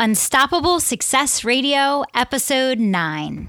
[0.00, 3.48] Unstoppable Success Radio, Episode 9.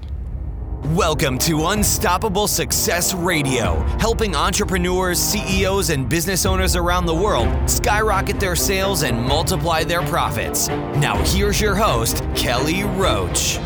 [0.96, 8.40] Welcome to Unstoppable Success Radio, helping entrepreneurs, CEOs, and business owners around the world skyrocket
[8.40, 10.66] their sales and multiply their profits.
[10.66, 13.60] Now, here's your host, Kelly Roach.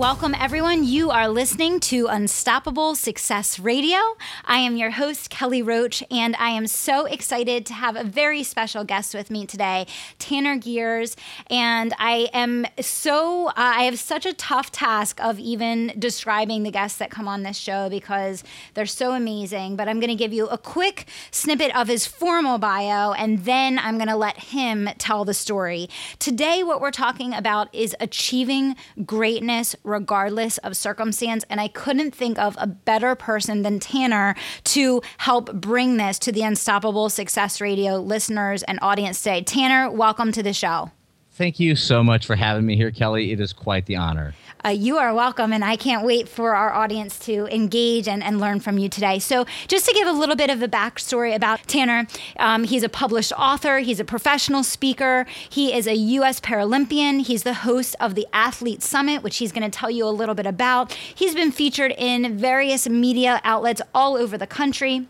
[0.00, 0.84] Welcome, everyone.
[0.84, 3.98] You are listening to Unstoppable Success Radio.
[4.46, 8.42] I am your host, Kelly Roach, and I am so excited to have a very
[8.42, 9.86] special guest with me today,
[10.18, 11.16] Tanner Gers.
[11.50, 16.70] And I am so, uh, I have such a tough task of even describing the
[16.70, 19.76] guests that come on this show because they're so amazing.
[19.76, 23.78] But I'm going to give you a quick snippet of his formal bio, and then
[23.78, 25.90] I'm going to let him tell the story.
[26.18, 31.44] Today, what we're talking about is achieving greatness regardless of circumstance.
[31.50, 36.32] And I couldn't think of a better person than Tanner to help bring this to
[36.32, 39.42] the Unstoppable Success Radio listeners and audience today.
[39.42, 40.90] Tanner, welcome to the show.
[41.32, 43.32] Thank you so much for having me here, Kelly.
[43.32, 44.34] It is quite the honor.
[44.62, 48.38] Uh, you are welcome, and I can't wait for our audience to engage and, and
[48.38, 49.18] learn from you today.
[49.18, 52.06] So, just to give a little bit of a backstory about Tanner,
[52.38, 56.40] um, he's a published author, he's a professional speaker, he is a U.S.
[56.40, 60.10] Paralympian, he's the host of the Athlete Summit, which he's going to tell you a
[60.10, 60.92] little bit about.
[60.92, 65.06] He's been featured in various media outlets all over the country.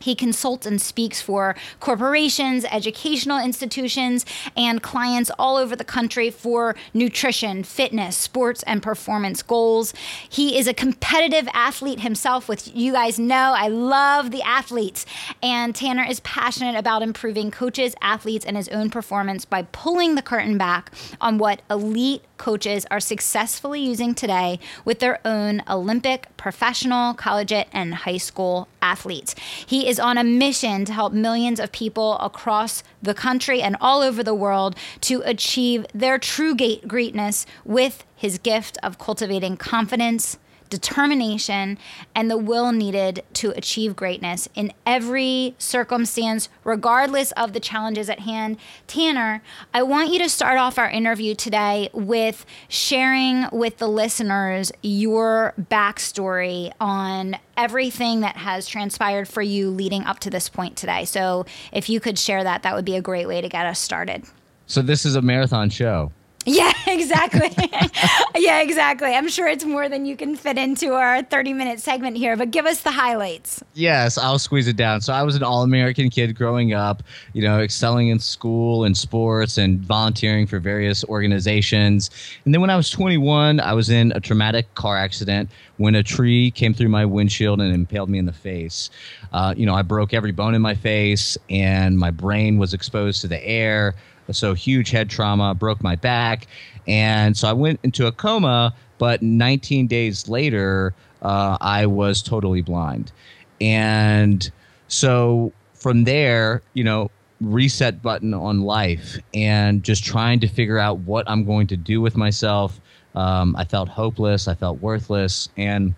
[0.00, 4.24] He consults and speaks for corporations, educational institutions,
[4.56, 9.92] and clients all over the country for nutrition, fitness, sports, and performance goals.
[10.28, 15.06] He is a competitive athlete himself, which you guys know I love the athletes.
[15.42, 20.22] And Tanner is passionate about improving coaches, athletes, and his own performance by pulling the
[20.22, 20.90] curtain back
[21.20, 27.94] on what elite coaches are successfully using today with their own Olympic, professional, collegiate, and
[27.94, 29.34] high school athletes.
[29.66, 34.00] He is on a mission to help millions of people across the country and all
[34.00, 40.38] over the world to achieve their true greatness with his gift of cultivating confidence
[40.70, 41.78] determination,
[42.14, 48.20] and the will needed to achieve greatness in every circumstance, regardless of the challenges at
[48.20, 48.56] hand.
[48.86, 49.42] Tanner,
[49.74, 55.54] I want you to start off our interview today with sharing with the listeners your
[55.60, 61.04] backstory on everything that has transpired for you leading up to this point today.
[61.04, 63.78] So, if you could share that, that would be a great way to get us
[63.78, 64.24] started.
[64.66, 66.12] So, this is a marathon show.
[66.46, 67.50] Yeah, exactly.
[68.36, 69.14] yeah, exactly.
[69.14, 72.50] I'm sure it's more than you can fit into our 30 minute segment here, but
[72.50, 73.62] give us the highlights.
[73.74, 75.02] Yes, I'll squeeze it down.
[75.02, 77.02] So I was an all American kid growing up,
[77.34, 82.10] you know, excelling in school and sports and volunteering for various organizations.
[82.44, 86.02] And then when I was 21, I was in a traumatic car accident when a
[86.02, 88.88] tree came through my windshield and impaled me in the face.
[89.32, 93.20] Uh, you know, I broke every bone in my face and my brain was exposed
[93.20, 93.94] to the air.
[94.32, 96.46] So huge head trauma, broke my back,
[96.86, 98.74] and so I went into a coma.
[98.98, 103.12] But 19 days later, uh, I was totally blind,
[103.60, 104.50] and
[104.88, 107.10] so from there, you know,
[107.40, 112.00] reset button on life, and just trying to figure out what I'm going to do
[112.00, 112.80] with myself.
[113.14, 114.48] Um, I felt hopeless.
[114.48, 115.94] I felt worthless, and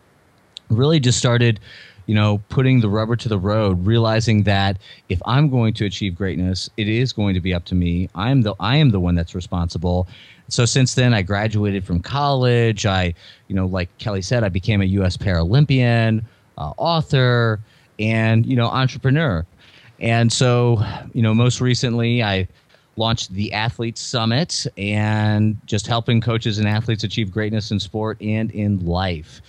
[0.71, 1.61] really just started
[2.07, 6.15] you know, putting the rubber to the road, realizing that if I'm going to achieve
[6.15, 8.09] greatness, it is going to be up to me.
[8.15, 10.09] I am the I am the one that's responsible.
[10.49, 12.85] So since then, I graduated from college.
[12.85, 13.15] I,
[13.49, 15.17] you know, like Kelly said, I became a U.S.
[15.17, 16.25] Paralympian,
[16.59, 17.61] uh, author,
[17.99, 19.47] and you know, entrepreneur.
[20.01, 20.85] And so,
[21.15, 22.49] you know, most recently, I
[22.97, 28.51] launched the Athlete Summit and just helping coaches and athletes achieve greatness in sport and
[28.51, 29.41] in life.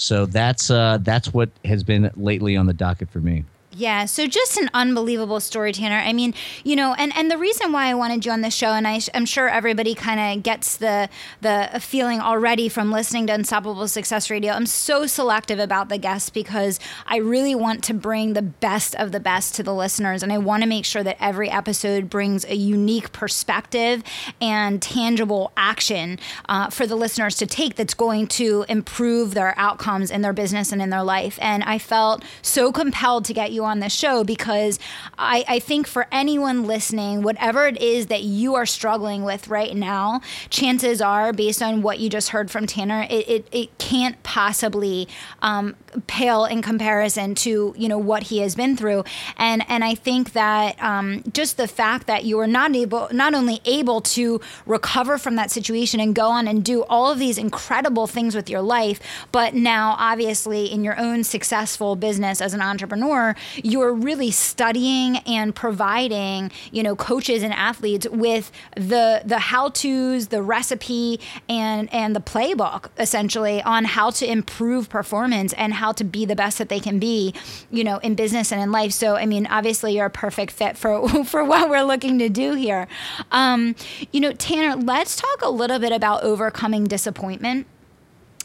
[0.00, 3.44] So that's uh, that's what has been lately on the docket for me.
[3.80, 5.96] Yeah, so just an unbelievable story, Tanner.
[5.96, 8.72] I mean, you know, and, and the reason why I wanted you on the show,
[8.72, 11.08] and I, am sure everybody kind of gets the
[11.40, 14.52] the feeling already from listening to Unstoppable Success Radio.
[14.52, 19.12] I'm so selective about the guests because I really want to bring the best of
[19.12, 22.44] the best to the listeners, and I want to make sure that every episode brings
[22.44, 24.02] a unique perspective
[24.42, 26.18] and tangible action
[26.50, 30.70] uh, for the listeners to take that's going to improve their outcomes in their business
[30.70, 31.38] and in their life.
[31.40, 34.78] And I felt so compelled to get you on on this show because
[35.16, 39.74] I, I think for anyone listening, whatever it is that you are struggling with right
[39.74, 40.20] now,
[40.50, 45.08] chances are, based on what you just heard from Tanner, it, it, it can't possibly
[45.40, 45.76] um,
[46.06, 49.04] pale in comparison to you know what he has been through.
[49.36, 53.34] And and I think that um, just the fact that you are not able not
[53.34, 57.38] only able to recover from that situation and go on and do all of these
[57.38, 59.00] incredible things with your life
[59.32, 65.54] but now obviously in your own successful business as an entrepreneur you're really studying and
[65.54, 72.20] providing you know coaches and athletes with the the how-tos the recipe and and the
[72.20, 76.80] playbook essentially on how to improve performance and how to be the best that they
[76.80, 77.34] can be,
[77.70, 78.92] you know, in business and in life.
[78.92, 82.54] So, I mean, obviously, you're a perfect fit for for what we're looking to do
[82.54, 82.88] here.
[83.30, 83.74] Um,
[84.12, 87.66] you know, Tanner, let's talk a little bit about overcoming disappointment.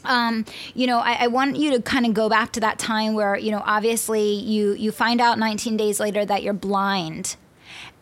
[0.06, 0.44] Um,
[0.74, 3.36] you know, I, I, want you to kind of go back to that time where,
[3.36, 7.36] you know, obviously you you find out 19 days later that you're blind,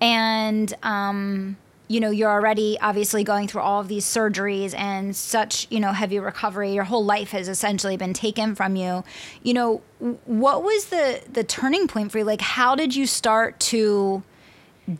[0.00, 1.56] and um,
[1.88, 5.92] you know you're already obviously going through all of these surgeries and such you know
[5.92, 6.72] heavy recovery.
[6.72, 9.04] Your whole life has essentially been taken from you.
[9.42, 9.82] You know
[10.24, 12.24] what was the the turning point for you?
[12.24, 14.22] Like how did you start to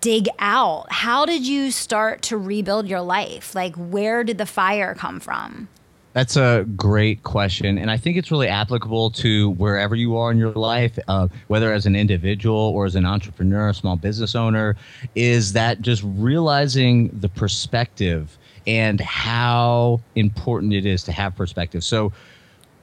[0.01, 0.87] dig out?
[0.91, 3.55] How did you start to rebuild your life?
[3.55, 5.69] Like where did the fire come from
[6.15, 7.77] that's a great question.
[7.77, 11.73] And I think it's really applicable to wherever you are in your life, uh, whether
[11.73, 14.77] as an individual or as an entrepreneur, a small business owner,
[15.17, 21.83] is that just realizing the perspective and how important it is to have perspective.
[21.83, 22.13] So,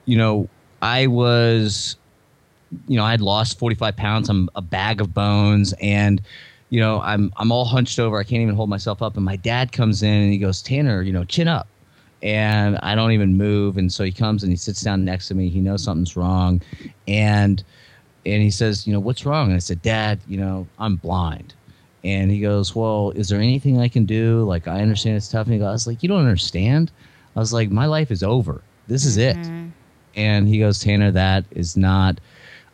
[0.03, 0.49] you know,
[0.81, 1.95] I was,
[2.89, 4.27] you know, I had lost 45 pounds.
[4.27, 5.73] I'm a bag of bones.
[5.81, 6.21] And,
[6.69, 8.19] you know, I'm, I'm all hunched over.
[8.19, 9.15] I can't even hold myself up.
[9.15, 11.69] And my dad comes in and he goes, Tanner, you know, chin up
[12.23, 13.77] and I don't even move.
[13.77, 15.49] And so he comes and he sits down next to me.
[15.49, 16.61] He knows something's wrong,
[17.07, 17.63] and
[18.25, 19.47] and he says, you know, what's wrong?
[19.47, 21.53] And I said, Dad, you know, I'm blind.
[22.03, 24.43] And he goes, well, is there anything I can do?
[24.43, 25.47] Like, I understand it's tough.
[25.47, 26.91] And he goes, I was like, you don't understand.
[27.35, 28.61] I was like, my life is over.
[28.87, 29.67] This is mm-hmm.
[29.67, 29.71] it.
[30.15, 32.19] And he goes, Tanner, that is not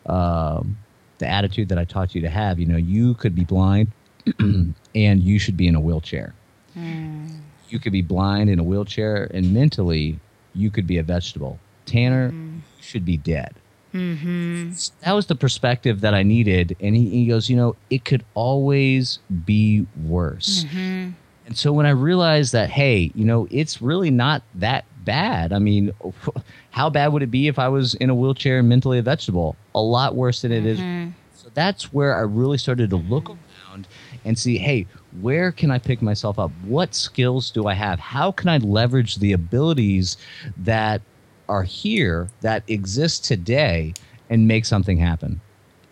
[0.06, 0.76] um,
[1.18, 2.58] the attitude that I taught you to have.
[2.58, 3.92] You know, you could be blind
[4.38, 6.34] and you should be in a wheelchair.
[6.76, 10.18] Mm you could be blind in a wheelchair, and mentally,
[10.54, 11.58] you could be a vegetable.
[11.86, 12.58] Tanner mm-hmm.
[12.80, 13.54] should be dead.
[13.94, 14.72] Mm-hmm.
[15.04, 16.76] That was the perspective that I needed.
[16.80, 20.64] And he, he goes, You know, it could always be worse.
[20.64, 21.10] Mm-hmm.
[21.46, 25.52] And so when I realized that, hey, you know, it's really not that bad.
[25.52, 25.92] I mean,
[26.70, 29.56] how bad would it be if I was in a wheelchair and mentally a vegetable?
[29.74, 30.78] A lot worse than it is.
[30.78, 31.12] Mm-hmm.
[31.34, 33.70] So that's where I really started to look mm-hmm.
[33.70, 33.88] around
[34.26, 34.86] and see, hey,
[35.20, 36.50] where can I pick myself up?
[36.64, 37.98] What skills do I have?
[37.98, 40.16] How can I leverage the abilities
[40.56, 41.02] that
[41.48, 43.94] are here, that exist today,
[44.30, 45.40] and make something happen?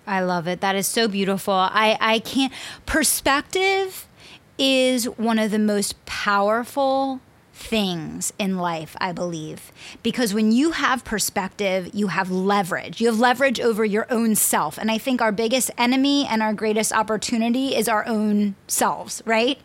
[0.07, 0.61] I love it.
[0.61, 1.55] That is so beautiful.
[1.55, 2.53] I, I can't.
[2.85, 4.07] Perspective
[4.59, 7.21] is one of the most powerful
[7.57, 9.73] things in life, I believe.
[10.03, 13.01] Because when you have perspective, you have leverage.
[13.01, 14.79] You have leverage over your own self.
[14.79, 19.59] And I think our biggest enemy and our greatest opportunity is our own selves, right?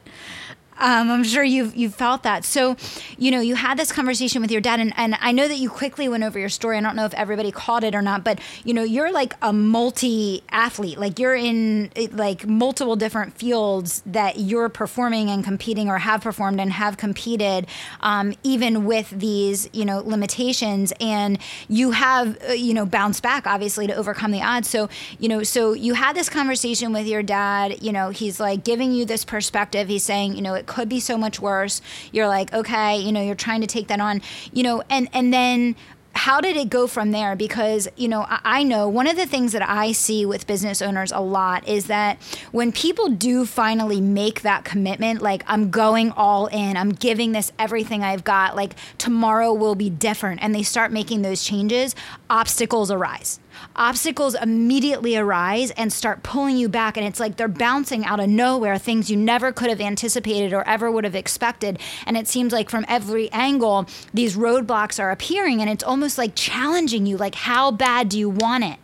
[0.82, 2.44] Um, I'm sure you've you've felt that.
[2.44, 2.76] So,
[3.16, 5.70] you know, you had this conversation with your dad, and, and I know that you
[5.70, 6.76] quickly went over your story.
[6.76, 9.54] I don't know if everybody caught it or not, but you know, you're like a
[9.54, 10.98] multi athlete.
[10.98, 16.60] Like you're in like multiple different fields that you're performing and competing, or have performed
[16.60, 17.68] and have competed,
[18.00, 20.92] um, even with these you know limitations.
[21.00, 21.38] And
[21.68, 24.68] you have uh, you know bounced back, obviously, to overcome the odds.
[24.68, 24.90] So
[25.20, 27.84] you know, so you had this conversation with your dad.
[27.84, 29.88] You know, he's like giving you this perspective.
[29.88, 31.82] He's saying, you know, it could be so much worse.
[32.12, 34.22] You're like, okay, you know, you're trying to take that on,
[34.54, 35.76] you know, and and then
[36.14, 37.36] how did it go from there?
[37.36, 41.12] Because, you know, I know one of the things that I see with business owners
[41.12, 46.48] a lot is that when people do finally make that commitment, like, I'm going all
[46.48, 50.92] in, I'm giving this everything I've got, like, tomorrow will be different, and they start
[50.92, 51.96] making those changes,
[52.30, 53.40] obstacles arise
[53.76, 56.98] obstacles immediately arise and start pulling you back.
[56.98, 60.68] And it's like they're bouncing out of nowhere, things you never could have anticipated or
[60.68, 61.80] ever would have expected.
[62.06, 66.36] And it seems like from every angle, these roadblocks are appearing and it's almost like
[66.36, 68.78] challenging you like, how bad do you want it?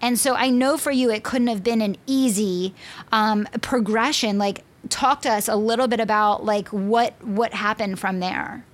[0.00, 2.74] And so I know for you, it couldn't have been an easy
[3.12, 4.38] um, progression.
[4.38, 8.64] Like, talk to us a little bit about like what what happened from there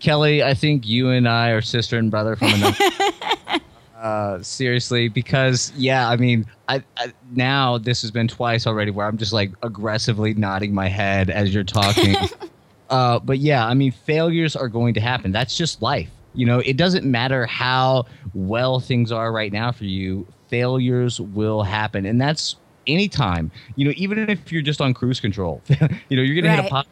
[0.00, 2.76] kelly i think you and i are sister and brother from another
[4.02, 9.06] Uh, seriously, because yeah, I mean, I, I, now this has been twice already where
[9.06, 12.16] I'm just like aggressively nodding my head as you're talking.
[12.90, 15.30] uh, but yeah, I mean, failures are going to happen.
[15.30, 16.10] That's just life.
[16.34, 21.62] You know, it doesn't matter how well things are right now for you, failures will
[21.62, 22.04] happen.
[22.04, 22.56] And that's
[22.88, 23.52] anytime.
[23.76, 26.56] You know, even if you're just on cruise control, you know, you're going right.
[26.56, 26.86] to hit a pop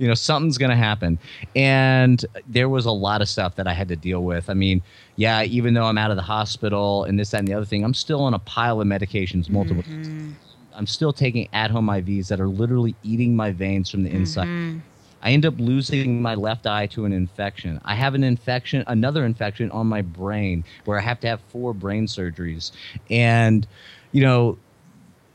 [0.00, 1.18] you know something's going to happen
[1.54, 4.82] and there was a lot of stuff that i had to deal with i mean
[5.16, 7.84] yeah even though i'm out of the hospital and this that and the other thing
[7.84, 10.30] i'm still on a pile of medications multiple mm-hmm.
[10.74, 14.48] i'm still taking at home ivs that are literally eating my veins from the inside
[14.48, 14.78] mm-hmm.
[15.22, 17.78] I end up losing my left eye to an infection.
[17.84, 21.74] I have an infection, another infection on my brain where I have to have four
[21.74, 22.72] brain surgeries.
[23.10, 23.66] And,
[24.12, 24.56] you know,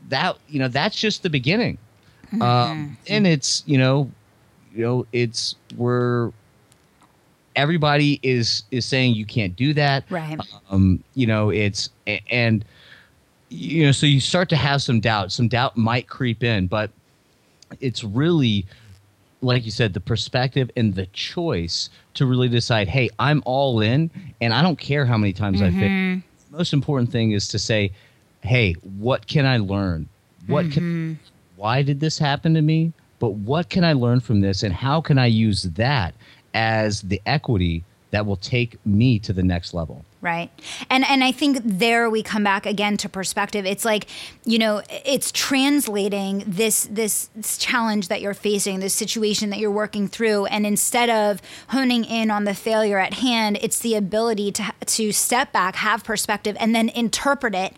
[0.08, 1.78] that, you know, that's just the beginning.
[2.26, 2.42] Mm-hmm.
[2.42, 4.10] Um, and it's, you know,
[4.76, 6.32] you know, it's we're
[7.56, 10.04] everybody is is saying you can't do that.
[10.10, 10.38] Right.
[10.70, 11.88] Um, you know, it's
[12.30, 12.64] and
[13.48, 15.32] you know, so you start to have some doubt.
[15.32, 16.90] Some doubt might creep in, but
[17.80, 18.66] it's really
[19.42, 24.10] like you said, the perspective and the choice to really decide, hey, I'm all in
[24.40, 25.76] and I don't care how many times mm-hmm.
[25.76, 25.88] I fail.
[25.88, 26.20] Mm-hmm.
[26.50, 27.92] The most important thing is to say,
[28.40, 30.08] hey, what can I learn?
[30.46, 30.74] What mm-hmm.
[30.74, 31.20] can
[31.56, 32.92] why did this happen to me?
[33.18, 36.14] But what can I learn from this and how can I use that
[36.54, 40.04] as the equity that will take me to the next level?
[40.26, 40.50] Right?
[40.90, 43.64] And and i think there we come back again to perspective.
[43.64, 44.08] It's like
[44.44, 50.08] you know it's translating this this challenge that you're facing this situation that you're working
[50.08, 50.46] through.
[50.46, 55.12] And instead of honing in on the failure at hand it's the ability to to
[55.12, 57.72] step back have perspective and then interpret it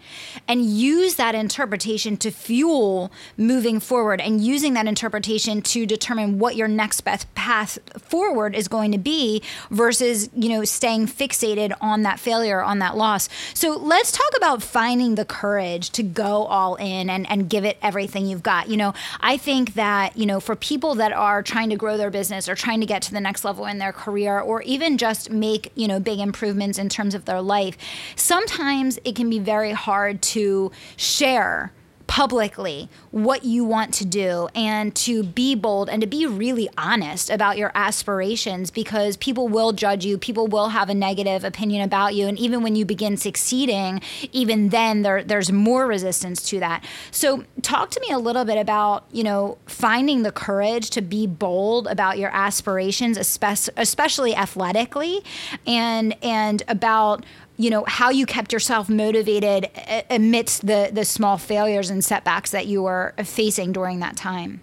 [0.49, 6.57] and use that interpretation to fuel moving forward and using that interpretation to determine what
[6.57, 12.03] your next best path forward is going to be versus you know staying fixated on
[12.03, 13.29] that failure failure on that loss.
[13.53, 17.77] So let's talk about finding the courage to go all in and, and give it
[17.83, 18.69] everything you've got.
[18.69, 22.11] You know, I think that, you know, for people that are trying to grow their
[22.11, 25.33] business or trying to get to the next level in their career or even just
[25.33, 27.77] make, you know, big improvements in terms of their life,
[28.15, 31.73] sometimes it can be very hard to share
[32.09, 37.31] publicly what you want to do and to be bold and to be really honest
[37.31, 40.19] about your aspirations because people will judge you.
[40.19, 42.27] People will have a negative opinion about you.
[42.27, 44.01] And even when you begin succeeding
[44.33, 46.83] even then there, there's more resistance to that.
[47.11, 51.27] So talk to me a little bit about you know finding the courage to be
[51.27, 55.23] bold about your aspirations especially athletically
[55.67, 57.25] and and about
[57.59, 59.69] you know how you kept yourself motivated
[60.09, 64.61] amidst the the small failures and setbacks that you were facing during that time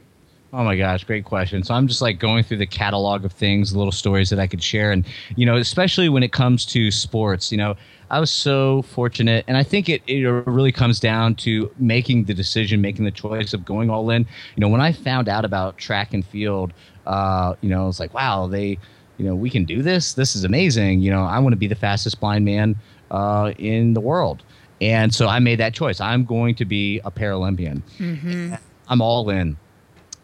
[0.55, 1.63] Oh my gosh, great question.
[1.63, 4.63] So I'm just like going through the catalog of things, little stories that I could
[4.63, 4.93] share.
[4.93, 7.75] And, you know, especially when it comes to sports, you know,
[8.09, 9.43] I was so fortunate.
[9.49, 13.53] And I think it, it really comes down to making the decision, making the choice
[13.53, 14.21] of going all in.
[14.55, 16.71] You know, when I found out about track and field,
[17.05, 18.79] uh, you know, it's like, wow, they,
[19.17, 20.13] you know, we can do this.
[20.13, 21.01] This is amazing.
[21.01, 22.75] You know, I want to be the fastest blind man
[23.11, 24.43] uh, in the world.
[24.81, 26.01] And so I made that choice.
[26.01, 27.81] I'm going to be a Paralympian.
[27.97, 28.55] Mm-hmm.
[28.87, 29.57] I'm all in.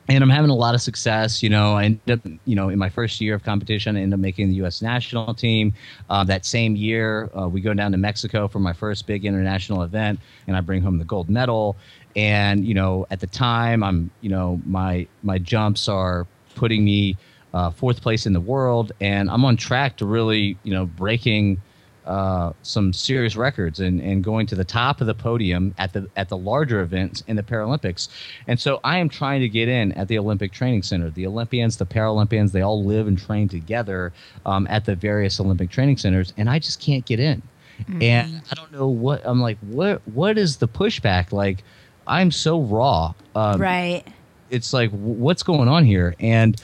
[0.09, 1.41] And I'm having a lot of success.
[1.41, 4.15] You know, I ended up, you know, in my first year of competition, I ended
[4.15, 4.81] up making the U.S.
[4.81, 5.73] national team.
[6.09, 9.83] Uh, that same year, uh, we go down to Mexico for my first big international
[9.83, 11.77] event, and I bring home the gold medal.
[12.17, 17.15] And you know, at the time, I'm, you know, my my jumps are putting me
[17.53, 21.61] uh, fourth place in the world, and I'm on track to really, you know, breaking
[22.05, 26.09] uh, some serious records and, and going to the top of the podium at the
[26.15, 28.09] at the larger events in the Paralympics.
[28.47, 31.09] And so I am trying to get in at the Olympic Training Center.
[31.09, 34.13] The Olympians, the Paralympians, they all live and train together
[34.45, 37.41] um, at the various Olympic training centers, and I just can't get in.
[37.81, 38.01] Mm-hmm.
[38.01, 39.57] And I don't know what I'm like.
[39.59, 41.31] What what is the pushback?
[41.31, 41.63] Like
[42.07, 43.13] I'm so raw.
[43.35, 44.03] Um, right.
[44.49, 46.15] It's like what's going on here?
[46.19, 46.59] And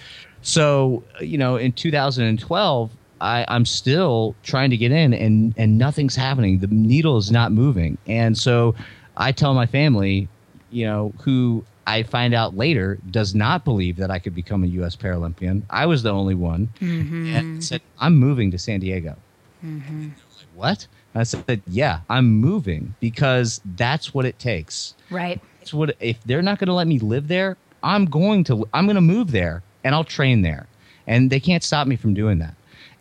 [0.47, 6.15] so, you know, in 2012, I, I'm still trying to get in and, and nothing's
[6.15, 6.59] happening.
[6.59, 7.97] The needle is not moving.
[8.07, 8.73] And so
[9.17, 10.29] I tell my family,
[10.69, 14.67] you know, who I find out later does not believe that I could become a
[14.67, 14.95] U.S.
[14.95, 15.63] Paralympian.
[15.69, 16.69] I was the only one.
[16.79, 17.35] Mm-hmm.
[17.35, 19.17] And said, I'm moving to San Diego.
[19.65, 20.03] Mm-hmm.
[20.03, 20.87] Like, what?
[21.13, 24.93] I said, yeah, I'm moving because that's what it takes.
[25.11, 25.41] Right.
[25.59, 28.85] That's what if they're not going to let me live there, I'm going to I'm
[28.85, 30.67] going to move there and I'll train there.
[31.07, 32.55] And they can't stop me from doing that.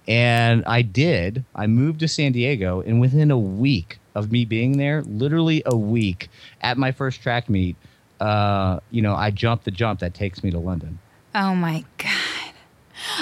[0.07, 1.45] And I did.
[1.52, 5.76] I moved to San Diego, and within a week of me being there, literally a
[5.76, 6.28] week
[6.61, 7.75] at my first track meet,
[8.21, 11.00] uh, you know, I jumped the jump that takes me to London.
[11.35, 12.12] Oh my God.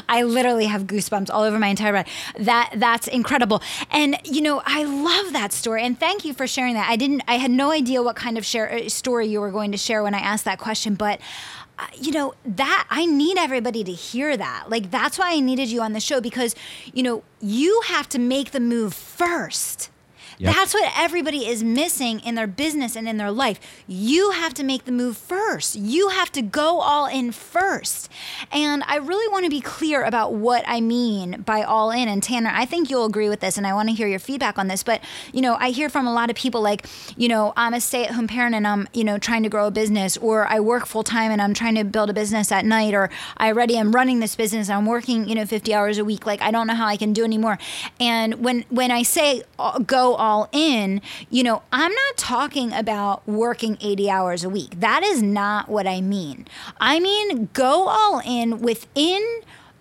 [0.09, 2.11] I literally have goosebumps all over my entire body.
[2.39, 3.63] That that's incredible.
[3.91, 5.83] And you know, I love that story.
[5.83, 6.89] And thank you for sharing that.
[6.89, 9.73] I didn't I had no idea what kind of share, uh, story you were going
[9.73, 11.21] to share when I asked that question, but
[11.99, 14.65] you know that i need everybody to hear that.
[14.69, 16.55] Like that's why i needed you on the show because
[16.93, 19.91] you know you have to make the move first
[20.39, 20.55] Yep.
[20.55, 23.61] That's what everybody is missing in their business and in their life.
[23.87, 25.77] You have to make the move first.
[25.77, 28.11] You have to go all in first.
[28.53, 32.09] And I really want to be clear about what I mean by all in.
[32.09, 34.59] And Tanner, I think you'll agree with this, and I want to hear your feedback
[34.59, 34.83] on this.
[34.83, 35.01] But,
[35.33, 36.87] you know, I hear from a lot of people like,
[37.17, 39.67] you know, I'm a stay at home parent and I'm, you know, trying to grow
[39.67, 42.65] a business, or I work full time and I'm trying to build a business at
[42.65, 44.69] night, or I already am running this business.
[44.69, 46.27] I'm working, you know, 50 hours a week.
[46.27, 47.59] Like, I don't know how I can do anymore.
[48.01, 53.27] And when, when I say uh, go all in, you know, I'm not talking about
[53.29, 54.81] working 80 hours a week.
[54.81, 56.49] That is not what I mean.
[56.81, 59.23] I mean, go all in within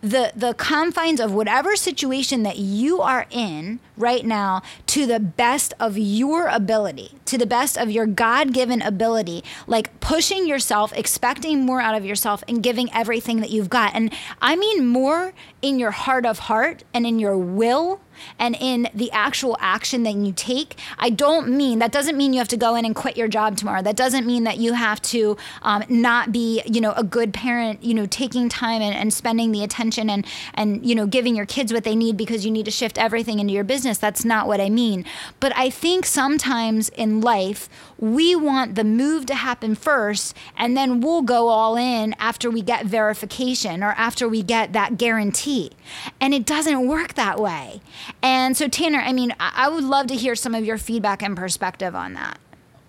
[0.04, 5.74] the the confines of whatever situation that you are in right now to the best
[5.80, 11.80] of your ability to the best of your god-given ability like pushing yourself expecting more
[11.80, 15.32] out of yourself and giving everything that you've got and i mean more
[15.62, 18.02] in your heart of heart and in your will
[18.40, 20.78] and in the actual action that you take.
[20.98, 23.58] I don't mean that doesn't mean you have to go in and quit your job
[23.58, 23.82] tomorrow.
[23.82, 27.84] That doesn't mean that you have to um, not be, you know, a good parent.
[27.84, 31.46] You know, taking time and, and spending the attention and and you know giving your
[31.46, 33.98] kids what they need because you need to shift everything into your business.
[33.98, 35.06] That's not what I mean.
[35.40, 37.70] But I think sometimes in life
[38.04, 42.62] we want the move to happen first and then we'll go all in after we
[42.62, 45.72] get verification or after we get that guarantee.
[46.20, 47.80] And it doesn't work that way.
[48.22, 51.38] And so, Tanner, I mean, I would love to hear some of your feedback and
[51.38, 52.40] perspective on that.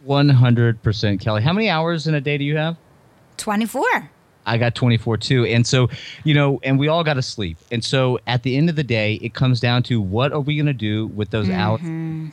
[0.04, 1.42] 100% Kelly.
[1.42, 2.76] How many hours in a day do you have?
[3.36, 4.10] 24.
[4.46, 5.44] I got 24 too.
[5.44, 5.88] And so,
[6.24, 7.56] you know, and we all got to sleep.
[7.70, 10.56] And so at the end of the day, it comes down to what are we
[10.56, 11.60] going to do with those mm-hmm.
[11.60, 11.80] hours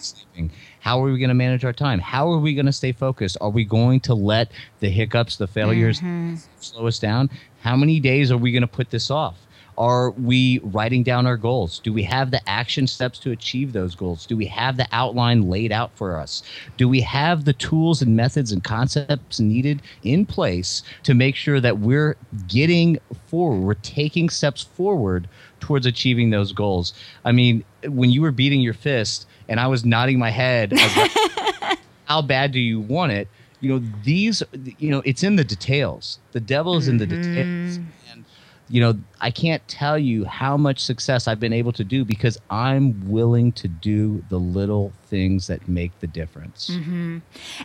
[0.02, 0.52] sleeping?
[0.80, 2.00] How are we going to manage our time?
[2.00, 3.38] How are we going to stay focused?
[3.40, 6.36] Are we going to let the hiccups, the failures mm-hmm.
[6.60, 7.30] slow us down?
[7.62, 9.38] How many days are we going to put this off?
[9.82, 11.80] Are we writing down our goals?
[11.80, 14.28] Do we have the action steps to achieve those goals?
[14.28, 16.44] Do we have the outline laid out for us?
[16.78, 21.60] Do we have the tools and methods and concepts needed in place to make sure
[21.60, 22.16] that we're
[22.48, 25.28] getting forward, we're taking steps forward
[25.60, 26.94] towards achieving those goals?
[27.26, 30.74] I mean, when you were beating your fist and I was nodding my head,
[32.06, 33.28] how bad do you want it?
[33.62, 34.44] You know, these,
[34.78, 36.20] you know, it's in the details.
[36.34, 36.92] The devil is mm-hmm.
[36.92, 37.78] in the details.
[38.12, 38.26] And,
[38.70, 42.40] you know, I can't tell you how much success I've been able to do because
[42.50, 46.70] I'm willing to do the little things that make the difference.
[46.72, 47.20] Mm-hmm.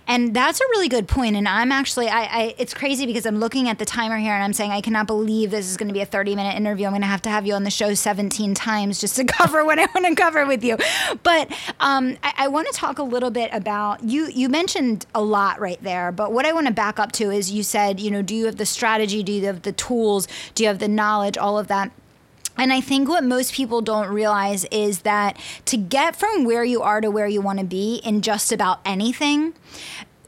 [0.09, 1.37] And that's a really good point.
[1.37, 4.43] And I'm actually, I, I, it's crazy because I'm looking at the timer here and
[4.43, 6.87] I'm saying, I cannot believe this is going to be a 30 minute interview.
[6.87, 9.65] I'm going to have to have you on the show 17 times just to cover
[9.65, 10.77] what I want to cover with you.
[11.23, 14.27] But um, I, I want to talk a little bit about you.
[14.27, 17.53] You mentioned a lot right there, but what I want to back up to is
[17.53, 19.23] you said, you know, do you have the strategy?
[19.23, 20.27] Do you have the tools?
[20.57, 21.39] Do you have the knowledge?
[21.47, 21.93] All of that.
[22.59, 26.83] And I think what most people don't realize is that to get from where you
[26.83, 29.55] are to where you want to be in just about anything,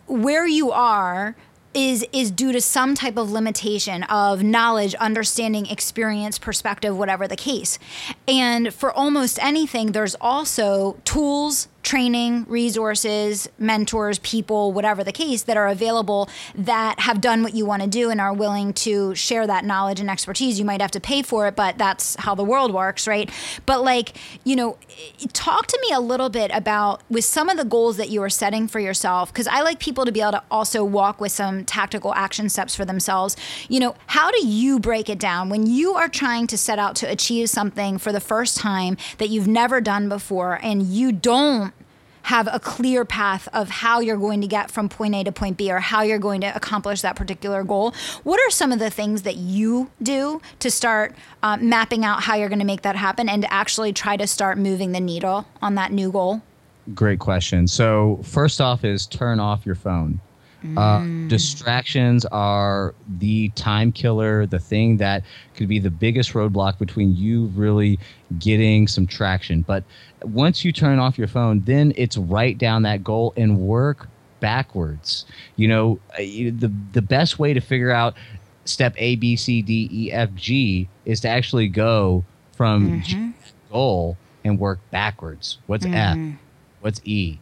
[0.06, 1.34] where you are
[1.74, 7.36] is is due to some type of limitation of knowledge, understanding, experience, perspective, whatever the
[7.36, 7.80] case.
[8.28, 15.56] And for almost anything, there's also tools, training, resources, mentors, people, whatever the case, that
[15.56, 19.46] are available that have done what you want to do and are willing to share
[19.46, 20.58] that knowledge and expertise.
[20.58, 23.30] You might have to pay for it, but that's how the world works, right?
[23.64, 24.76] But like, you know,
[25.32, 28.28] talk to me a little bit about with some of the goals that you are
[28.28, 31.64] setting for yourself, because I like people to be able to also walk with some
[31.64, 33.34] tactical action steps for themselves.
[33.70, 36.96] You know, how do you break it down when you are trying to set out
[36.96, 41.72] to achieve something for the first time that you've never done before and you don't
[42.28, 45.56] have a clear path of how you're going to get from point A to point
[45.56, 47.94] B or how you're going to accomplish that particular goal.
[48.22, 52.34] What are some of the things that you do to start uh, mapping out how
[52.34, 55.46] you're going to make that happen and to actually try to start moving the needle
[55.62, 56.42] on that new goal?
[56.94, 57.66] Great question.
[57.66, 60.20] So, first off, is turn off your phone.
[60.76, 61.28] Uh, mm.
[61.28, 65.22] distractions are the time killer, the thing that
[65.54, 67.96] could be the biggest roadblock between you really
[68.40, 69.62] getting some traction.
[69.62, 69.84] But
[70.22, 74.08] once you turn off your phone, then it's write down that goal and work
[74.40, 75.26] backwards.
[75.54, 78.14] You know, uh, the the best way to figure out
[78.64, 82.24] step A, B, C, D, E, F, G is to actually go
[82.56, 83.30] from mm-hmm.
[83.70, 85.58] goal and work backwards.
[85.68, 86.32] What's mm-hmm.
[86.32, 86.38] F?
[86.80, 87.38] What's E?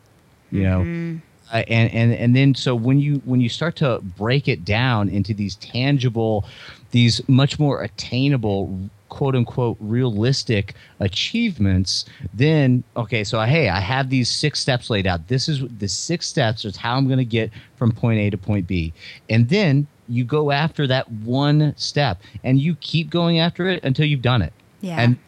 [0.50, 1.14] You mm-hmm.
[1.14, 1.20] know,
[1.52, 5.08] uh, and and and then so when you when you start to break it down
[5.08, 6.44] into these tangible
[6.90, 8.78] these much more attainable
[9.08, 12.04] quote unquote realistic achievements
[12.34, 16.26] then okay so hey i have these six steps laid out this is the six
[16.26, 18.92] steps is how i'm going to get from point a to point b
[19.30, 24.06] and then you go after that one step and you keep going after it until
[24.06, 24.52] you've done it.
[24.80, 25.00] Yeah.
[25.00, 25.18] And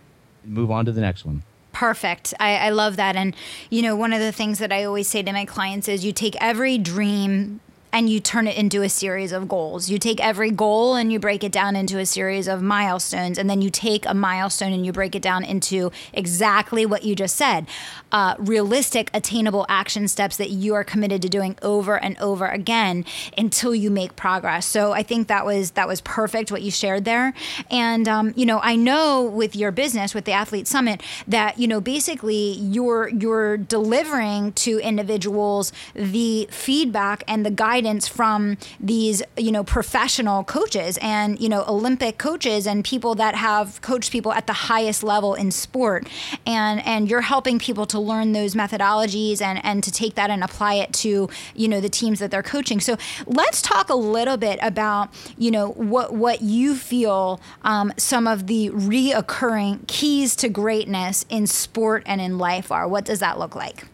[0.45, 1.43] move on to the next one.
[1.79, 2.35] Perfect.
[2.41, 3.15] I, I love that.
[3.15, 3.37] And,
[3.71, 6.13] you know, one of the things that I always say to my clients is you
[6.13, 7.61] take every dream
[7.93, 9.89] and you turn it into a series of goals.
[9.91, 13.49] You take every goal and you break it down into a series of milestones, and
[13.49, 17.37] then you take a milestone and you break it down into exactly what you just
[17.37, 17.67] said
[18.13, 23.05] uh, realistic, attainable action steps that you are committed to doing over and over again
[23.37, 24.67] until you make progress.
[24.67, 27.35] So I think that was that was perfect what you shared there.
[27.71, 31.69] And um, you know, I know with your business with the Athlete Summit that you
[31.69, 37.78] know basically you're you're delivering to individuals the feedback and the guidance
[38.09, 43.81] from these you know professional coaches and you know Olympic coaches and people that have
[43.83, 46.09] coached people at the highest level in sport.
[46.47, 50.43] And and you're helping people to learn those methodologies and and to take that and
[50.43, 52.81] apply it to you know the teams that they're coaching.
[52.81, 58.27] So let's talk a little bit about you know what what you feel um, some
[58.27, 62.89] of the reoccurring keys to greatness in sport and in life are.
[62.89, 63.85] What does that look like?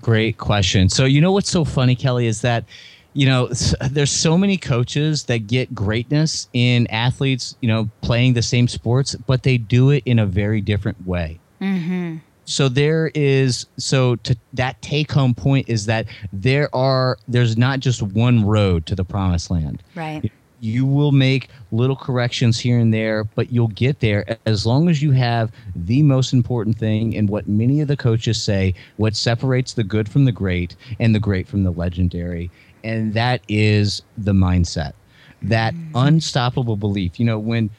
[0.00, 0.88] Great question.
[0.88, 2.64] So, you know what's so funny, Kelly, is that,
[3.12, 3.48] you know,
[3.90, 9.14] there's so many coaches that get greatness in athletes, you know, playing the same sports,
[9.14, 11.38] but they do it in a very different way.
[11.60, 12.18] Mm-hmm.
[12.44, 17.78] So there is so to that take home point is that there are there's not
[17.78, 19.82] just one road to the promised land.
[19.94, 24.88] right you will make little corrections here and there, but you'll get there as long
[24.88, 29.16] as you have the most important thing and what many of the coaches say what
[29.16, 32.50] separates the good from the great and the great from the legendary.
[32.84, 34.92] And that is the mindset,
[35.42, 37.18] that unstoppable belief.
[37.20, 37.70] You know, when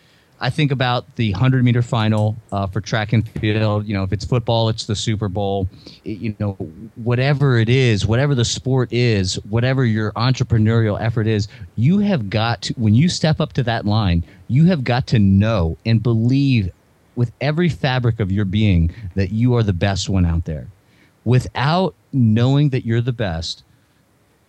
[0.44, 3.86] I think about the 100 meter final uh, for track and field.
[3.86, 5.70] You know, if it's football, it's the Super Bowl.
[6.04, 6.54] It- you know,
[6.96, 12.64] whatever it is, whatever the sport is, whatever your entrepreneurial effort is, you have got
[12.64, 16.72] to, when you step up to that line, you have got to know and believe
[17.16, 20.68] with every fabric of your being that you are the best one out there.
[21.24, 23.64] Without knowing that you're the best,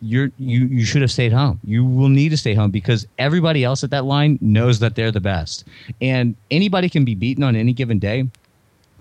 [0.03, 1.61] you're you you should have stayed home.
[1.65, 5.13] You will need to stay home because everybody else at that line knows that they're
[5.13, 5.65] the best.
[6.01, 8.29] And anybody can be beaten on any given day,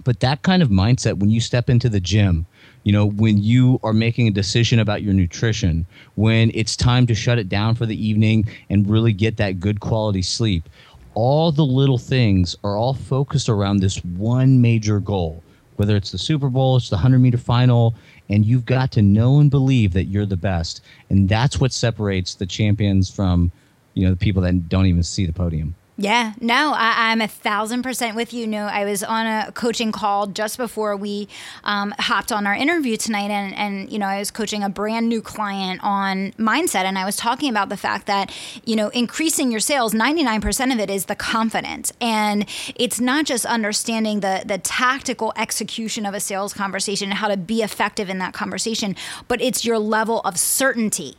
[0.03, 2.45] but that kind of mindset when you step into the gym,
[2.83, 5.85] you know, when you are making a decision about your nutrition,
[6.15, 9.79] when it's time to shut it down for the evening and really get that good
[9.79, 10.69] quality sleep,
[11.13, 15.43] all the little things are all focused around this one major goal.
[15.75, 17.95] Whether it's the Super Bowl, it's the 100 meter final,
[18.31, 20.81] and you've got to know and believe that you're the best.
[21.09, 23.51] And that's what separates the champions from,
[23.93, 25.75] you know, the people that don't even see the podium.
[26.01, 28.47] Yeah, no, I, I'm a thousand percent with you.
[28.47, 31.27] No, I was on a coaching call just before we
[31.63, 35.07] um, hopped on our interview tonight, and and you know I was coaching a brand
[35.09, 38.35] new client on mindset, and I was talking about the fact that
[38.65, 43.25] you know increasing your sales, 99 percent of it is the confidence, and it's not
[43.25, 48.09] just understanding the the tactical execution of a sales conversation and how to be effective
[48.09, 48.95] in that conversation,
[49.27, 51.15] but it's your level of certainty.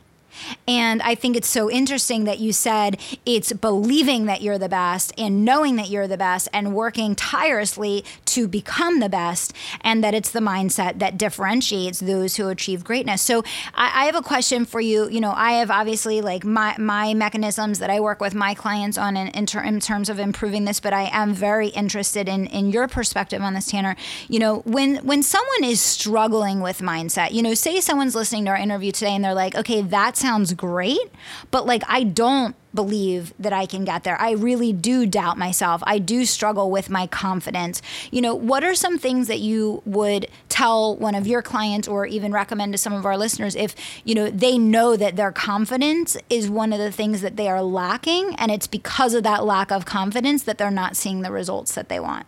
[0.67, 5.13] And I think it's so interesting that you said it's believing that you're the best
[5.17, 8.03] and knowing that you're the best and working tirelessly
[8.35, 13.21] to become the best, and that it's the mindset that differentiates those who achieve greatness.
[13.21, 13.43] So
[13.73, 15.09] I, I have a question for you.
[15.09, 18.97] You know, I have obviously like my my mechanisms that I work with my clients
[18.97, 22.47] on in, in, ter- in terms of improving this, but I am very interested in
[22.47, 23.95] in your perspective on this, Tanner.
[24.27, 28.51] You know, when when someone is struggling with mindset, you know, say someone's listening to
[28.51, 31.11] our interview today and they're like, okay, that sounds great,
[31.51, 34.19] but like I don't believe that I can get there.
[34.19, 35.83] I really do doubt myself.
[35.85, 37.81] I do struggle with my confidence.
[38.11, 42.05] You know, what are some things that you would tell one of your clients or
[42.05, 46.17] even recommend to some of our listeners if, you know, they know that their confidence
[46.29, 49.71] is one of the things that they are lacking and it's because of that lack
[49.71, 52.25] of confidence that they're not seeing the results that they want?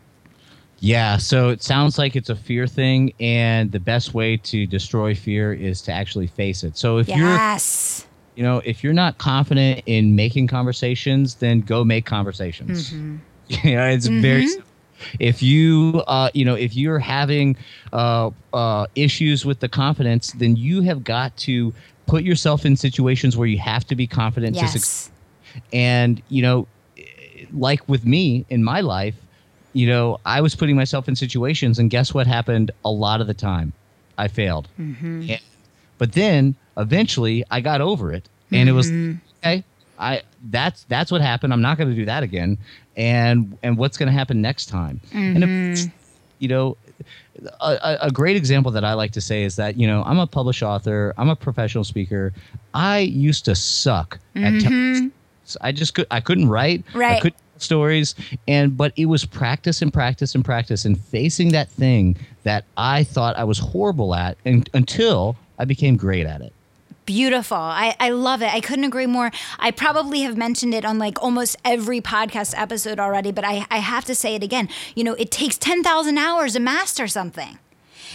[0.79, 5.15] Yeah, so it sounds like it's a fear thing, and the best way to destroy
[5.15, 6.77] fear is to actually face it.
[6.77, 8.05] So if you're Yes.
[8.35, 12.93] You know if you're not confident in making conversations then go make conversations.
[13.63, 14.47] You know it's very
[15.19, 17.55] if you uh, you know if you're having
[17.93, 21.71] uh, uh, issues with the confidence then you have got to
[22.07, 25.11] put yourself in situations where you have to be confident to succeed
[25.73, 26.67] and you know
[27.51, 29.15] like with me in my life
[29.73, 32.71] you know i was putting myself in situations and guess what happened?
[32.83, 33.73] A lot of the time
[34.17, 34.67] i failed.
[35.29, 35.39] And-
[35.99, 39.17] but then eventually i got over it and it was mm-hmm.
[39.39, 39.63] okay
[39.99, 42.57] i that's that's what happened i'm not going to do that again
[42.97, 45.91] and and what's going to happen next time and if, mm-hmm.
[46.39, 46.77] you know
[47.61, 50.27] a, a- great example that I like to say is that you know I'm a
[50.27, 52.33] published author, I'm a professional speaker.
[52.73, 54.59] I used to suck at mm-hmm.
[54.59, 55.11] telling
[55.61, 56.83] I just could I couldn't write.
[56.93, 57.17] Right.
[57.17, 58.15] I couldn't tell stories
[58.47, 63.03] and but it was practice and practice and practice and facing that thing that I
[63.03, 66.53] thought I was horrible at and until I became great at it.
[67.05, 67.57] Beautiful.
[67.57, 68.51] I, I love it.
[68.51, 69.31] I couldn't agree more.
[69.59, 73.77] I probably have mentioned it on like almost every podcast episode already, but I, I
[73.77, 74.69] have to say it again.
[74.95, 77.59] You know, it takes 10,000 hours to master something.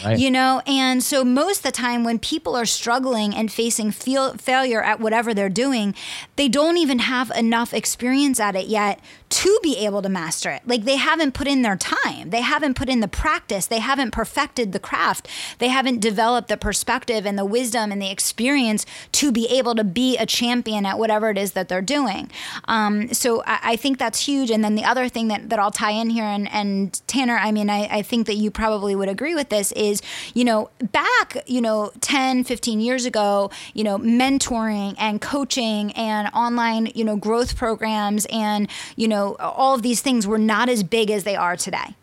[0.05, 0.19] Right.
[0.19, 4.35] You know, and so most of the time when people are struggling and facing feel,
[4.35, 5.95] failure at whatever they're doing,
[6.37, 10.63] they don't even have enough experience at it yet to be able to master it.
[10.67, 14.11] Like they haven't put in their time, they haven't put in the practice, they haven't
[14.11, 19.31] perfected the craft, they haven't developed the perspective and the wisdom and the experience to
[19.31, 22.31] be able to be a champion at whatever it is that they're doing.
[22.67, 24.51] Um, so I, I, think that's huge.
[24.51, 27.53] And then the other thing that, that I'll tie in here, and, and Tanner, I
[27.53, 29.90] mean, I, I think that you probably would agree with this is,
[30.35, 36.29] you know, back, you know, 10, 15 years ago, you know, mentoring and coaching and
[36.35, 40.83] online, you know, growth programs and, you know, all of these things were not as
[40.83, 41.95] big as they are today.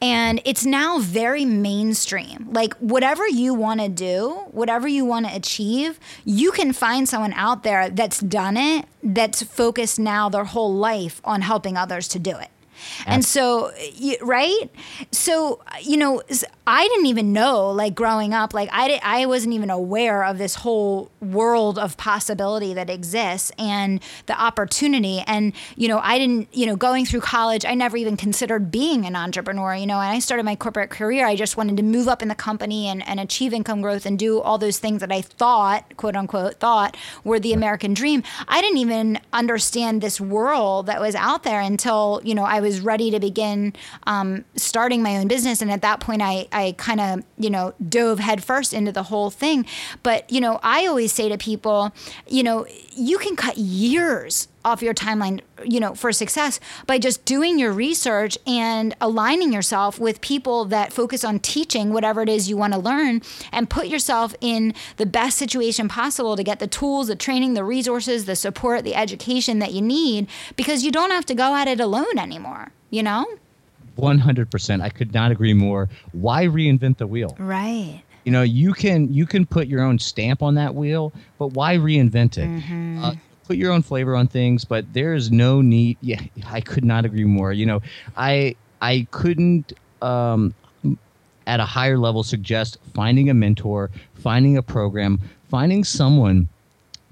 [0.00, 2.48] And it's now very mainstream.
[2.50, 7.32] Like, whatever you want to do, whatever you want to achieve, you can find someone
[7.34, 12.18] out there that's done it, that's focused now their whole life on helping others to
[12.18, 12.48] do it.
[13.06, 13.72] And so,
[14.20, 14.70] right?
[15.10, 16.22] So, you know,
[16.66, 20.38] I didn't even know, like growing up, like I, did, I wasn't even aware of
[20.38, 25.22] this whole world of possibility that exists and the opportunity.
[25.26, 29.04] And, you know, I didn't, you know, going through college, I never even considered being
[29.04, 29.74] an entrepreneur.
[29.74, 32.28] You know, and I started my corporate career, I just wanted to move up in
[32.28, 35.96] the company and, and achieve income growth and do all those things that I thought,
[35.96, 38.22] quote unquote, thought were the American dream.
[38.48, 42.71] I didn't even understand this world that was out there until, you know, I was
[42.80, 43.74] ready to begin
[44.06, 45.62] um, starting my own business.
[45.62, 49.30] And at that point, I, I kind of, you know, dove headfirst into the whole
[49.30, 49.66] thing.
[50.02, 51.92] But, you know, I always say to people,
[52.26, 57.24] you know, you can cut years off your timeline, you know, for success by just
[57.24, 62.48] doing your research and aligning yourself with people that focus on teaching whatever it is
[62.48, 63.20] you want to learn
[63.52, 67.64] and put yourself in the best situation possible to get the tools, the training, the
[67.64, 71.68] resources, the support, the education that you need because you don't have to go at
[71.68, 73.26] it alone anymore, you know?
[73.98, 74.80] 100%.
[74.80, 75.88] I could not agree more.
[76.12, 77.36] Why reinvent the wheel?
[77.38, 78.02] Right.
[78.24, 81.76] You know, you can you can put your own stamp on that wheel, but why
[81.76, 82.48] reinvent it?
[82.48, 83.04] Mm-hmm.
[83.04, 83.14] Uh,
[83.52, 85.98] put your own flavor on things, but there is no need.
[86.00, 87.52] Yeah, I could not agree more.
[87.52, 87.82] You know,
[88.16, 90.54] I I couldn't um,
[91.46, 96.48] at a higher level suggest finding a mentor, finding a program, finding someone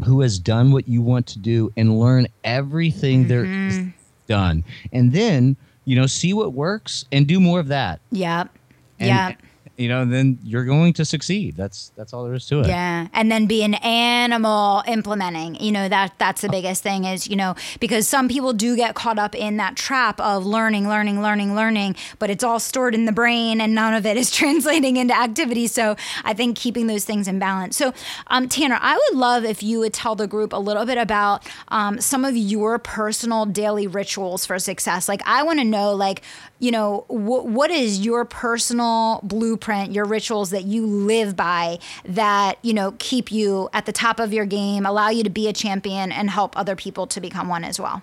[0.07, 3.29] who has done what you want to do and learn everything mm-hmm.
[3.29, 3.81] there is
[4.27, 8.01] done, and then you know see what works and do more of that.
[8.11, 8.45] Yeah.
[8.99, 9.35] Yeah
[9.81, 11.57] you know, then you're going to succeed.
[11.57, 12.67] That's that's all there is to it.
[12.67, 15.55] Yeah, and then be an animal implementing.
[15.55, 18.95] You know that that's the biggest thing is you know because some people do get
[18.95, 23.07] caught up in that trap of learning, learning, learning, learning, but it's all stored in
[23.07, 25.67] the brain and none of it is translating into activity.
[25.67, 27.77] So I think keeping those things in balance.
[27.77, 27.95] So
[28.27, 31.49] um, Tanner, I would love if you would tell the group a little bit about
[31.69, 35.09] um, some of your personal daily rituals for success.
[35.09, 36.21] Like I want to know like
[36.61, 42.59] you know, wh- what is your personal blueprint, your rituals that you live by that,
[42.63, 45.53] you know, keep you at the top of your game, allow you to be a
[45.53, 48.03] champion and help other people to become one as well?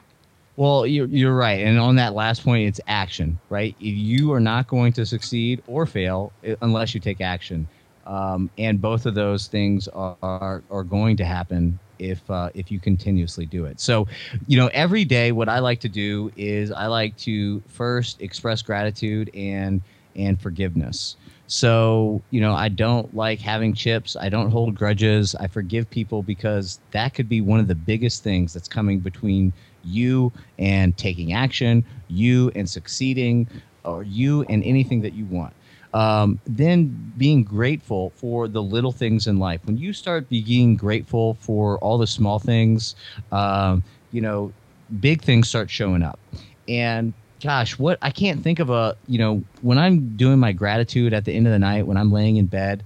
[0.58, 1.64] Well, you're, you're right.
[1.64, 3.76] And on that last point, it's action, right?
[3.80, 7.68] You are not going to succeed or fail unless you take action.
[8.08, 12.72] Um, and both of those things are, are, are going to happen if uh, if
[12.72, 13.80] you continuously do it.
[13.80, 14.08] So,
[14.48, 18.62] you know, every day, what I like to do is I like to first express
[18.62, 19.82] gratitude and
[20.16, 21.16] and forgiveness.
[21.48, 24.18] So, you know, I don't like having chips.
[24.20, 25.34] I don't hold grudges.
[25.36, 29.54] I forgive people because that could be one of the biggest things that's coming between
[29.86, 33.48] you and taking action, you and succeeding,
[33.86, 35.54] or you and anything that you want.
[35.98, 39.62] Um, then being grateful for the little things in life.
[39.64, 42.94] When you start being grateful for all the small things,
[43.32, 44.54] um, you know,
[45.00, 46.20] big things start showing up.
[46.68, 51.14] And gosh, what I can't think of a, you know, when I'm doing my gratitude
[51.14, 52.84] at the end of the night, when I'm laying in bed,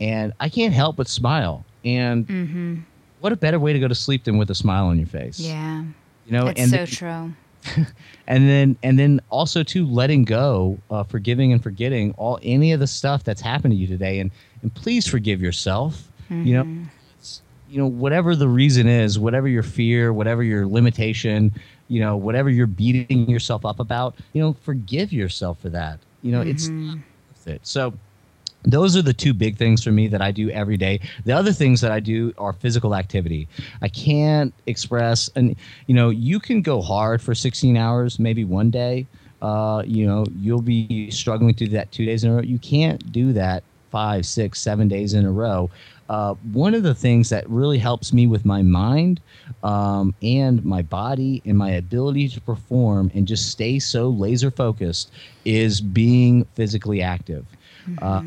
[0.00, 1.66] and I can't help but smile.
[1.84, 2.76] And mm-hmm.
[3.20, 5.38] what a better way to go to sleep than with a smile on your face?
[5.38, 5.84] Yeah.
[6.24, 7.32] You know, it's and so the, true.
[8.26, 12.80] and then and then also to letting go uh, forgiving and forgetting all any of
[12.80, 14.30] the stuff that's happened to you today and
[14.62, 16.44] and please forgive yourself mm-hmm.
[16.44, 16.84] you know mm-hmm.
[17.70, 21.52] you know whatever the reason is whatever your fear whatever your limitation
[21.88, 26.32] you know whatever you're beating yourself up about you know forgive yourself for that you
[26.32, 26.50] know mm-hmm.
[26.50, 27.92] it's worth it so
[28.64, 31.00] those are the two big things for me that I do every day.
[31.24, 33.46] The other things that I do are physical activity.
[33.82, 35.54] I can't express, and
[35.86, 39.06] you know, you can go hard for 16 hours, maybe one day.
[39.42, 42.42] Uh, you know, you'll be struggling to do that two days in a row.
[42.42, 45.70] You can't do that five, six, seven days in a row.
[46.08, 49.20] Uh, one of the things that really helps me with my mind
[49.62, 55.10] um, and my body and my ability to perform and just stay so laser focused
[55.44, 57.46] is being physically active.
[57.88, 58.04] Mm-hmm.
[58.04, 58.22] Uh,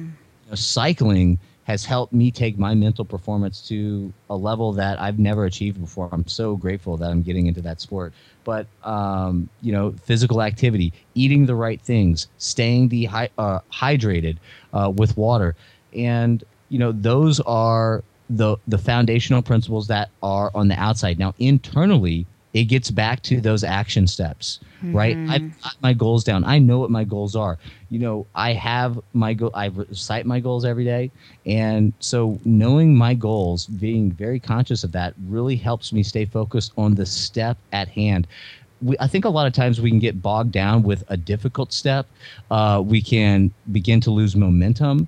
[0.50, 5.44] know, cycling has helped me take my mental performance to a level that I've never
[5.44, 6.08] achieved before.
[6.14, 8.14] I'm so grateful that I'm getting into that sport.
[8.46, 14.38] But um, you know, physical activity, eating the right things, staying dehy- uh, hydrated
[14.72, 15.56] uh, with water,
[15.94, 21.20] and you know, those are the the foundational principles that are on the outside.
[21.20, 22.26] Now, internally,
[22.58, 24.96] it gets back to those action steps, mm-hmm.
[24.96, 25.16] right?
[25.30, 26.44] I've got my goals down.
[26.44, 27.60] I know what my goals are.
[27.92, 29.52] You know, I have my goal.
[29.54, 31.12] I recite my goals every day,
[31.46, 36.74] and so knowing my goals, being very conscious of that, really helps me stay focused
[36.80, 38.26] on the step at hand.
[38.82, 41.72] We, I think a lot of times we can get bogged down with a difficult
[41.72, 42.08] step.
[42.50, 45.08] Uh, we can begin to lose momentum,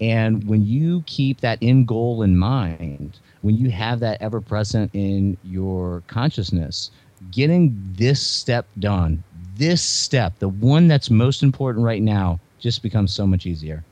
[0.00, 4.90] and when you keep that end goal in mind, when you have that ever present
[4.92, 6.90] in your consciousness,
[7.30, 9.22] getting this step done,
[9.54, 13.84] this step, the one that's most important right now, just becomes so much easier.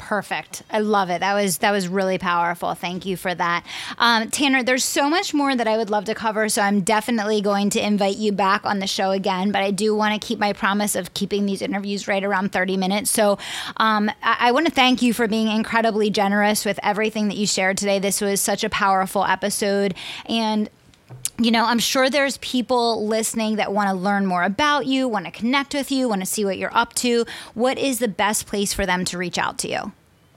[0.00, 0.62] Perfect.
[0.70, 1.20] I love it.
[1.20, 2.72] That was that was really powerful.
[2.72, 3.66] Thank you for that,
[3.98, 4.62] um, Tanner.
[4.62, 7.86] There's so much more that I would love to cover, so I'm definitely going to
[7.86, 9.52] invite you back on the show again.
[9.52, 12.78] But I do want to keep my promise of keeping these interviews right around 30
[12.78, 13.10] minutes.
[13.10, 13.38] So
[13.76, 17.46] um, I, I want to thank you for being incredibly generous with everything that you
[17.46, 17.98] shared today.
[17.98, 20.70] This was such a powerful episode, and
[21.42, 25.24] you know, I'm sure there's people listening that want to learn more about you, want
[25.24, 27.24] to connect with you, want to see what you're up to.
[27.54, 29.92] What is the best place for them to reach out to you?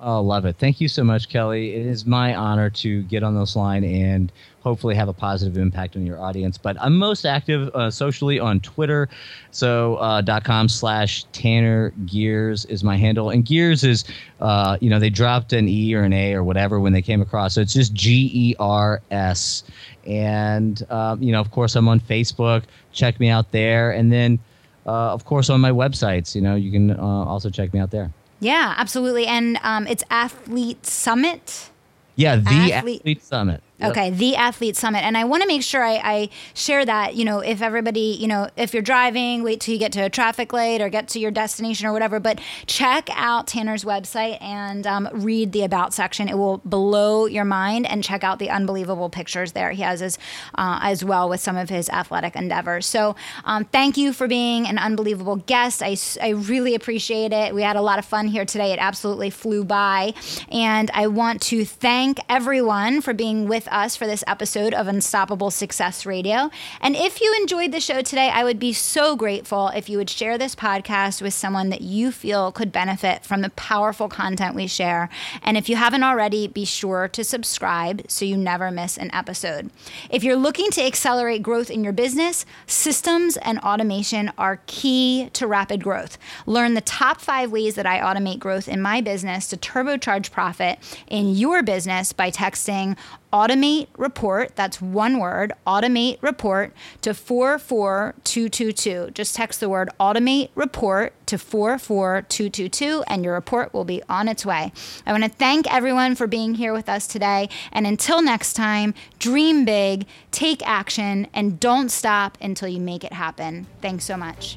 [0.06, 0.58] Oh, love it.
[0.58, 1.76] Thank you so much, Kelly.
[1.76, 5.96] It is my honor to get on this line and hopefully have a positive impact
[5.96, 6.58] on your audience.
[6.58, 9.08] But I'm most active uh, socially on Twitter.
[9.52, 13.30] So uh, dot com slash Tanner Gers is my handle.
[13.30, 14.04] And Gers is,
[14.42, 17.22] uh, you know, they dropped an E or an A or whatever when they came
[17.22, 17.54] across.
[17.54, 19.64] So it's just G E R S.
[20.06, 22.64] And, um, you know, of course, I'm on Facebook.
[22.92, 23.92] Check me out there.
[23.92, 24.40] And then,
[24.86, 27.92] uh, of course, on my websites, you know, you can uh, also check me out
[27.92, 28.12] there.
[28.44, 29.26] Yeah, absolutely.
[29.26, 31.70] And um, it's Athlete Summit.
[32.16, 33.64] Yeah, the Athlete, Athlete Summit.
[33.84, 35.04] Okay, the Athlete Summit.
[35.04, 38.28] And I want to make sure I, I, share that, you know, if everybody, you
[38.28, 41.20] know, if you're driving, wait till you get to a traffic light or get to
[41.20, 42.20] your destination or whatever.
[42.20, 46.30] But check out Tanner's website and um, read the About section.
[46.30, 50.18] It will blow your mind and check out the unbelievable pictures there he has as,
[50.56, 52.86] uh, as well with some of his athletic endeavors.
[52.86, 55.84] So um, thank you for being an unbelievable guest.
[55.84, 57.54] I, I really appreciate it.
[57.54, 58.72] We had a lot of fun here today.
[58.72, 60.14] It absolutely flew by.
[60.52, 65.52] And I want to thank everyone for being with us for this episode of Unstoppable
[65.52, 66.50] Success Radio.
[66.80, 70.10] And if you enjoyed the show today, I would be so grateful if you would
[70.10, 74.68] share this podcast with someone that you feel could benefit from the powerful content we
[74.68, 75.10] share.
[75.42, 79.72] And if you haven't already, be sure to subscribe so you never miss an episode.
[80.10, 85.48] If you're looking to accelerate growth in your business, systems and automation are key to
[85.48, 86.18] rapid growth.
[86.46, 90.80] Learn the top five ways that I automate growth in my business to turbocharge profit
[91.08, 92.98] in your business by texting
[93.34, 99.10] automate report, that's one word, automate report to 44222.
[99.14, 104.46] Just text the word automate report to 44222 and your report will be on its
[104.46, 104.72] way.
[105.06, 107.50] I want to thank everyone for being here with us today.
[107.72, 113.14] And until next time, dream big, take action, and don't stop until you make it
[113.14, 113.66] happen.
[113.82, 114.56] Thanks so much.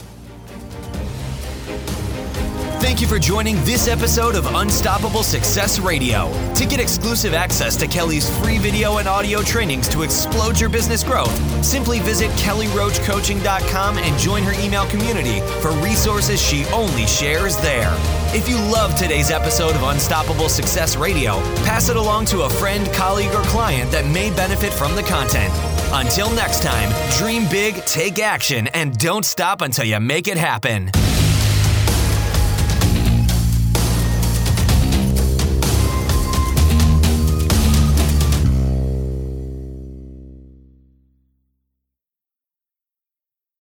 [2.86, 6.30] Thank you for joining this episode of Unstoppable Success Radio.
[6.54, 11.02] To get exclusive access to Kelly's free video and audio trainings to explode your business
[11.02, 17.92] growth, simply visit kellyroachcoaching.com and join her email community for resources she only shares there.
[18.32, 22.86] If you love today's episode of Unstoppable Success Radio, pass it along to a friend,
[22.92, 25.52] colleague, or client that may benefit from the content.
[25.90, 30.92] Until next time, dream big, take action, and don't stop until you make it happen.